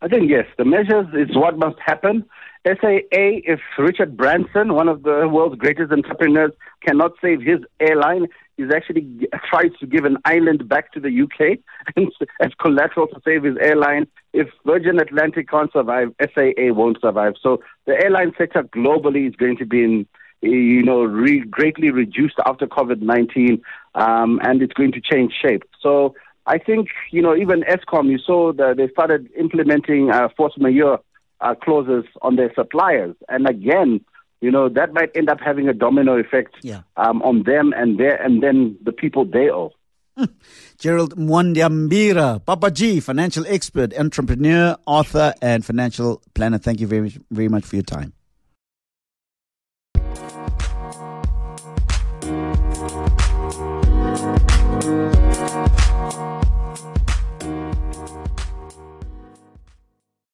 I 0.00 0.08
think 0.08 0.30
yes, 0.30 0.46
the 0.56 0.64
measures 0.64 1.06
is 1.12 1.36
what 1.36 1.58
must 1.58 1.78
happen. 1.78 2.24
SAA, 2.66 3.44
if 3.44 3.60
Richard 3.78 4.16
Branson, 4.16 4.72
one 4.72 4.88
of 4.88 5.02
the 5.02 5.28
world's 5.28 5.56
greatest 5.56 5.92
entrepreneurs, 5.92 6.52
cannot 6.86 7.12
save 7.20 7.42
his 7.42 7.60
airline, 7.78 8.26
he's 8.56 8.72
actually 8.74 9.28
tries 9.48 9.72
to 9.80 9.86
give 9.86 10.04
an 10.04 10.16
island 10.24 10.66
back 10.68 10.92
to 10.92 11.00
the 11.00 11.22
UK 11.22 11.58
as 12.40 12.50
collateral 12.60 13.06
to 13.08 13.20
save 13.24 13.44
his 13.44 13.56
airline. 13.60 14.06
If 14.32 14.48
Virgin 14.64 14.98
Atlantic 14.98 15.48
can't 15.48 15.72
survive, 15.72 16.14
SAA 16.20 16.72
won't 16.72 17.00
survive. 17.00 17.34
So 17.42 17.62
the 17.86 18.02
airline 18.02 18.32
sector 18.38 18.62
globally 18.62 19.28
is 19.28 19.36
going 19.36 19.58
to 19.58 19.66
be 19.66 19.84
in, 19.84 20.06
you 20.40 20.82
know, 20.82 21.02
re- 21.02 21.44
greatly 21.44 21.90
reduced 21.90 22.36
after 22.46 22.66
COVID-19, 22.66 23.60
um, 23.94 24.40
and 24.42 24.62
it's 24.62 24.72
going 24.72 24.92
to 24.92 25.00
change 25.00 25.34
shape. 25.40 25.64
So 25.80 26.14
I 26.46 26.58
think, 26.58 26.88
you 27.10 27.20
know, 27.20 27.36
even 27.36 27.62
Eskom, 27.62 28.10
you 28.10 28.18
saw 28.18 28.52
that 28.54 28.78
they 28.78 28.88
started 28.88 29.28
implementing 29.38 30.10
uh, 30.10 30.28
force 30.36 30.54
majeure 30.58 30.98
uh, 31.44 31.54
clauses 31.54 32.04
on 32.22 32.36
their 32.36 32.52
suppliers. 32.54 33.14
And 33.28 33.46
again, 33.48 34.00
you 34.40 34.50
know, 34.50 34.68
that 34.68 34.92
might 34.92 35.10
end 35.14 35.28
up 35.28 35.38
having 35.40 35.68
a 35.68 35.72
domino 35.74 36.18
effect 36.18 36.56
yeah. 36.62 36.82
um, 36.96 37.22
on 37.22 37.44
them 37.44 37.72
and 37.76 37.98
their, 37.98 38.20
and 38.20 38.42
then 38.42 38.76
the 38.82 38.92
people 38.92 39.24
they 39.24 39.50
owe. 39.50 39.70
Hmm. 40.16 40.24
Gerald 40.78 41.16
Mwandiambira, 41.16 42.44
Papa 42.44 42.70
G, 42.70 43.00
financial 43.00 43.44
expert, 43.46 43.92
entrepreneur, 43.98 44.76
author, 44.86 45.34
and 45.42 45.64
financial 45.64 46.22
planner. 46.34 46.58
Thank 46.58 46.80
you 46.80 46.86
very, 46.86 47.16
very 47.30 47.48
much 47.48 47.64
for 47.64 47.76
your 47.76 47.82
time. 47.82 48.13